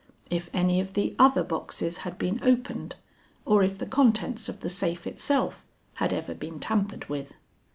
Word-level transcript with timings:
If 0.31 0.49
any 0.51 0.79
of 0.79 0.93
the 0.93 1.15
other 1.19 1.43
boxes 1.43 1.97
had 1.99 2.17
been 2.17 2.39
opened, 2.41 2.95
or 3.45 3.61
if 3.61 3.77
the 3.77 3.85
contents 3.85 4.49
of 4.49 4.61
the 4.61 4.67
safe 4.71 5.05
itself 5.05 5.63
had 6.01 6.11
ever 6.11 6.33
been 6.33 6.57
tampered 6.57 7.07
with. 7.07 7.35